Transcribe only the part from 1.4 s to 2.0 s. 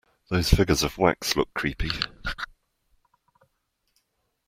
creepy.